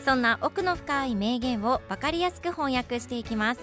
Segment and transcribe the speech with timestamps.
[0.00, 3.60] そんな奥の深い名言を分かりやすく翻訳していきます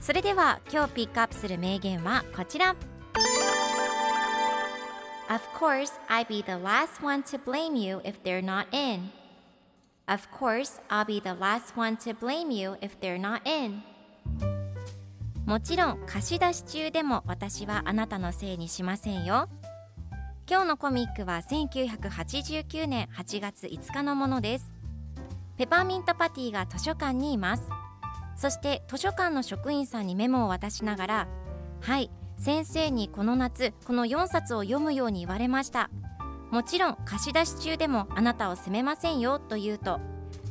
[0.00, 2.76] それでは今日ピックアップする名言はこちら
[5.30, 9.10] Of course, I'd be the last one to blame you if they're not in.
[10.06, 13.82] Of course, I'll be the last one to blame you if they're not in.
[15.46, 19.48] もちろん貸し出し中でも私はあなたのせいにしませんよ。
[20.46, 24.73] 今日のコミックは1989年8月5日のものです。
[25.56, 27.68] ペパーミントパティが図書館にいます。
[28.36, 31.28] そして図書館の職員さんにメモを渡しながら
[31.80, 35.90] 「はい先生にこの夏この4冊を読むように言われました。
[36.50, 40.00] もちろん貸し出し中でもあなたを責めませんよと言うと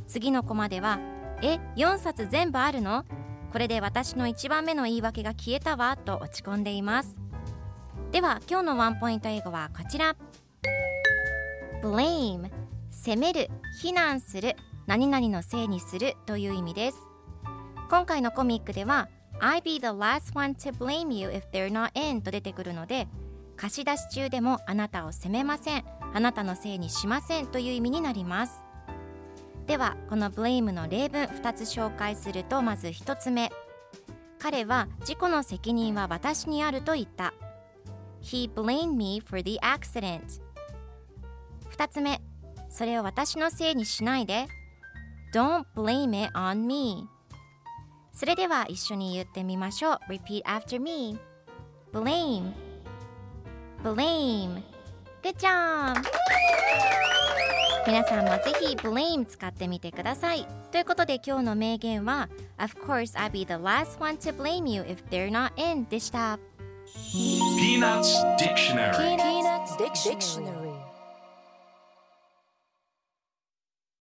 [0.07, 0.99] 次のコマでは
[1.41, 3.05] え4冊全部あるの？
[3.51, 7.19] これで私の1番目の言い訳が消えたわと落ち込んでいます。
[8.11, 10.15] では今日のワンポイント英語はこちら。
[11.81, 12.49] Blame
[12.89, 13.49] 責める
[13.81, 14.55] 非難する。
[14.85, 16.97] 何々のせいにするという意味です。
[17.89, 19.07] 今回のコミックでは
[19.39, 23.07] I be the last one to blame you if they're not in と出てくるので
[23.55, 25.85] 貸し出し中でもあなたを責めません。
[26.13, 28.63] あなたのせいにしませんという意味になります。
[29.65, 33.51] ではこの blame の例文2つ紹介するとまず1つ目。
[34.39, 37.33] 彼は事故の責任は私にあると言った。
[38.21, 40.41] He blamed me for the accident
[41.71, 42.21] 2つ目。
[42.69, 44.47] それを私のせいにしないで。
[45.33, 47.07] Don't blame it on me
[48.13, 51.17] それでは一緒に言ってみましょう Repeat after me
[51.91, 52.53] Blame
[53.83, 54.61] Blame
[55.23, 56.01] Good job
[57.87, 62.29] 皆さんもぜひ Blame 使ってみてくださいということで今日の名言は
[62.59, 66.37] Of course I'll be the last one to blame you if they're not in でした
[67.11, 70.32] Peanuts Dictionary Peanuts Dictionary.